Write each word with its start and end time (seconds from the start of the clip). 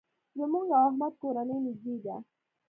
زموږ 0.37 0.67
او 0.75 0.83
احمد 0.89 1.13
کورنۍ 1.21 1.57
نېږدې 1.65 1.95
ده. 2.05 2.15